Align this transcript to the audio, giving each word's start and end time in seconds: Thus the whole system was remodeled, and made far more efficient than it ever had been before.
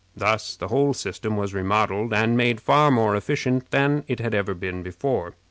Thus 0.15 0.55
the 0.55 0.69
whole 0.69 0.95
system 0.95 1.37
was 1.37 1.53
remodeled, 1.53 2.11
and 2.11 2.35
made 2.35 2.59
far 2.59 2.89
more 2.89 3.15
efficient 3.15 3.69
than 3.69 4.03
it 4.07 4.19
ever 4.19 4.53
had 4.53 4.59
been 4.59 4.81
before. 4.81 5.35